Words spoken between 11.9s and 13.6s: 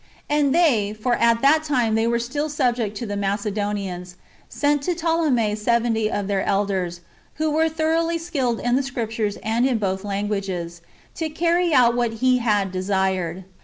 what he had desired."